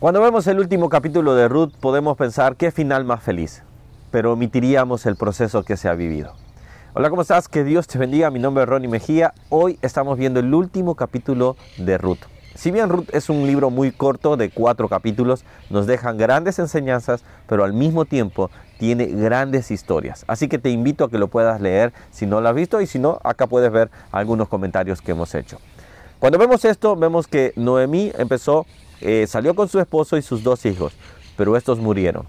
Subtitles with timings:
[0.00, 3.62] Cuando vemos el último capítulo de Ruth podemos pensar qué final más feliz,
[4.10, 6.32] pero omitiríamos el proceso que se ha vivido.
[6.94, 7.48] Hola, ¿cómo estás?
[7.48, 8.30] Que Dios te bendiga.
[8.30, 9.34] Mi nombre es Ronnie Mejía.
[9.50, 12.20] Hoy estamos viendo el último capítulo de Ruth.
[12.54, 17.22] Si bien Ruth es un libro muy corto de cuatro capítulos, nos dejan grandes enseñanzas,
[17.46, 20.24] pero al mismo tiempo tiene grandes historias.
[20.28, 22.86] Así que te invito a que lo puedas leer si no lo has visto y
[22.86, 25.58] si no, acá puedes ver algunos comentarios que hemos hecho.
[26.20, 28.64] Cuando vemos esto, vemos que Noemí empezó,
[29.00, 30.92] eh, salió con su esposo y sus dos hijos,
[31.36, 32.26] pero estos murieron.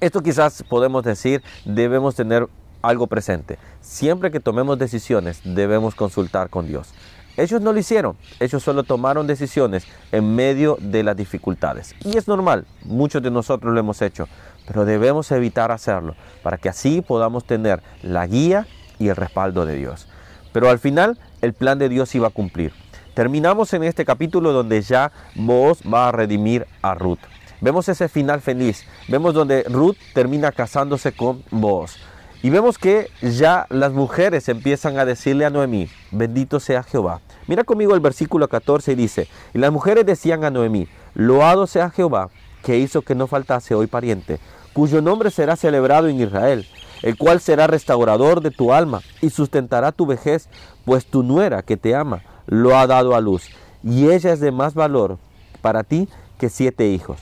[0.00, 2.48] Esto quizás podemos decir, debemos tener
[2.82, 3.58] algo presente.
[3.80, 6.92] Siempre que tomemos decisiones, debemos consultar con Dios.
[7.36, 11.94] Ellos no lo hicieron, ellos solo tomaron decisiones en medio de las dificultades.
[12.04, 14.28] Y es normal, muchos de nosotros lo hemos hecho,
[14.68, 18.68] pero debemos evitar hacerlo para que así podamos tener la guía
[19.00, 20.06] y el respaldo de Dios.
[20.52, 22.72] Pero al final el plan de Dios iba a cumplir.
[23.14, 27.20] Terminamos en este capítulo donde ya Boaz va a redimir a Ruth.
[27.60, 31.94] Vemos ese final feliz, vemos donde Ruth termina casándose con Boaz.
[32.42, 37.20] Y vemos que ya las mujeres empiezan a decirle a Noemí, bendito sea Jehová.
[37.46, 41.90] Mira conmigo el versículo 14 y dice, y las mujeres decían a Noemí, loado sea
[41.90, 42.30] Jehová,
[42.64, 44.40] que hizo que no faltase hoy pariente,
[44.72, 46.66] cuyo nombre será celebrado en Israel,
[47.02, 50.48] el cual será restaurador de tu alma y sustentará tu vejez,
[50.84, 53.48] pues tu nuera que te ama lo ha dado a luz,
[53.82, 55.18] y ella es de más valor
[55.60, 57.18] para ti que siete hijos.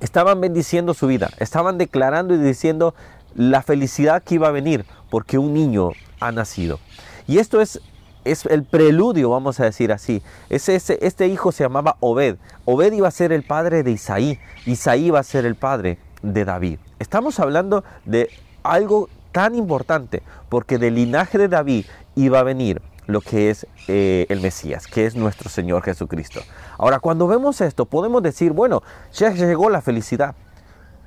[0.00, 2.94] Estaban bendiciendo su vida, estaban declarando y diciendo,
[3.34, 6.78] la felicidad que iba a venir porque un niño ha nacido.
[7.26, 7.80] Y esto es,
[8.24, 10.22] es el preludio, vamos a decir así.
[10.50, 12.36] Ese, este hijo se llamaba Obed.
[12.64, 14.38] Obed iba a ser el padre de Isaí.
[14.66, 16.78] Isaí iba a ser el padre de David.
[16.98, 18.28] Estamos hablando de
[18.62, 24.26] algo tan importante porque del linaje de David iba a venir lo que es eh,
[24.28, 26.42] el Mesías, que es nuestro Señor Jesucristo.
[26.76, 28.82] Ahora, cuando vemos esto, podemos decir, bueno,
[29.14, 30.34] ya llegó la felicidad,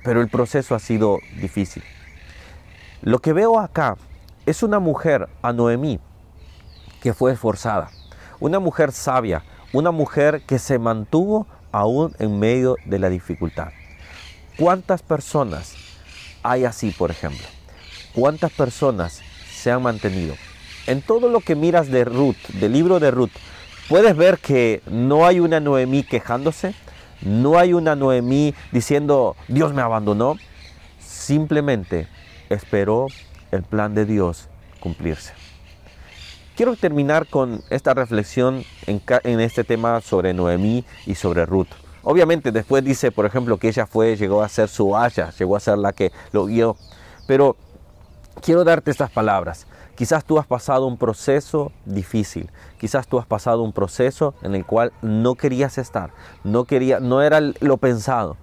[0.02, 1.84] pero el proceso ha sido difícil.
[3.02, 3.96] Lo que veo acá
[4.46, 5.54] es una mujer, a
[7.00, 7.88] que fue esforzada,
[8.40, 13.68] una mujer sabia, una mujer que se mantuvo aún en medio de la dificultad.
[14.58, 15.76] ¿Cuántas personas
[16.42, 17.46] hay así, por ejemplo?
[18.12, 19.20] ¿Cuántas personas
[19.52, 20.34] se han mantenido?
[20.86, 23.30] En todo lo que miras de Ruth, del libro de Ruth,
[23.88, 26.74] puedes ver que no hay una Noemí quejándose,
[27.20, 30.36] no hay una Noemí diciendo Dios me abandonó,
[30.98, 32.08] simplemente
[32.48, 33.06] esperó
[33.52, 34.48] el plan de Dios
[34.80, 35.32] cumplirse.
[36.56, 41.68] Quiero terminar con esta reflexión en, este tema sobre Noemí y sobre Ruth.
[42.02, 45.60] Obviamente después dice, por ejemplo, que ella fue, llegó a ser su haya, llegó a
[45.60, 46.76] ser la que lo guió.
[47.26, 47.56] Pero
[48.40, 49.66] quiero darte estas palabras.
[49.94, 54.64] Quizás tú has pasado un proceso difícil, quizás tú has pasado un proceso en el
[54.64, 56.12] cual no querías estar,
[56.44, 58.36] no quería, no era lo pensado,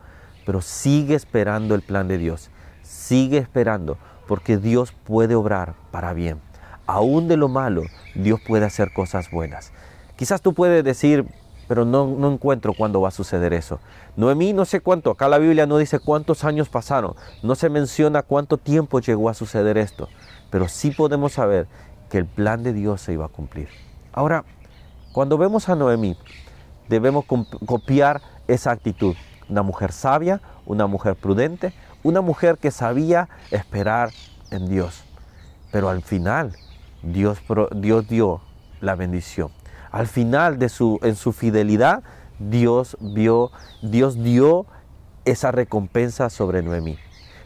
[0.45, 2.49] pero sigue esperando el plan de Dios.
[2.83, 3.97] Sigue esperando,
[4.27, 6.39] porque Dios puede obrar para bien.
[6.85, 7.83] Aún de lo malo,
[8.15, 9.71] Dios puede hacer cosas buenas.
[10.15, 11.25] Quizás tú puedes decir,
[11.69, 13.79] pero no, no encuentro cuándo va a suceder eso.
[14.17, 17.13] Noemí no sé cuánto, acá la Biblia no dice cuántos años pasaron,
[17.43, 20.09] no se menciona cuánto tiempo llegó a suceder esto,
[20.49, 21.67] pero sí podemos saber
[22.09, 23.69] que el plan de Dios se iba a cumplir.
[24.11, 24.45] Ahora,
[25.13, 26.17] cuando vemos a Noemí,
[26.87, 27.25] debemos
[27.67, 29.15] copiar esa actitud.
[29.47, 31.71] Una mujer sabia, una mujer prudente,
[32.01, 34.09] una mujer que sabía esperar
[34.49, 35.03] en Dios.
[35.71, 36.55] Pero al final
[37.03, 37.37] Dios,
[37.75, 38.41] Dios dio
[38.81, 39.51] la bendición.
[39.91, 42.03] Al final de su, en su fidelidad,
[42.39, 43.51] Dios vio,
[43.81, 44.65] Dios dio
[45.25, 46.97] esa recompensa sobre Noemí.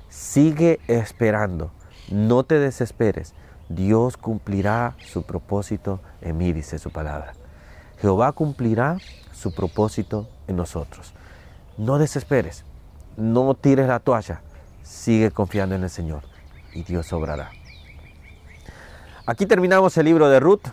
[0.10, 1.72] Sigue esperando,
[2.12, 3.34] no te desesperes.
[3.70, 7.34] Dios cumplirá su propósito en mí, dice su palabra.
[8.00, 8.98] Jehová cumplirá
[9.32, 11.14] su propósito en nosotros.
[11.78, 12.66] No desesperes
[13.18, 14.42] no tires la toalla,
[14.82, 16.24] sigue confiando en el Señor
[16.74, 17.52] y Dios obrará.
[19.26, 20.68] Aquí terminamos el libro de Ruth.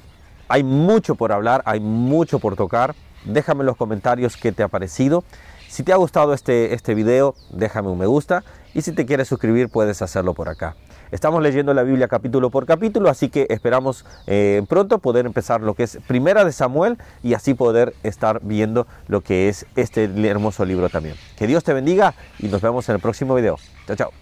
[0.51, 2.97] Hay mucho por hablar, hay mucho por tocar.
[3.25, 5.23] Déjame en los comentarios qué te ha parecido.
[5.69, 8.43] Si te ha gustado este, este video, déjame un me gusta.
[8.75, 10.75] Y si te quieres suscribir, puedes hacerlo por acá.
[11.13, 15.75] Estamos leyendo la Biblia capítulo por capítulo, así que esperamos eh, pronto poder empezar lo
[15.75, 20.65] que es Primera de Samuel y así poder estar viendo lo que es este hermoso
[20.65, 21.15] libro también.
[21.37, 23.57] Que Dios te bendiga y nos vemos en el próximo video.
[23.87, 24.20] Chao, chao.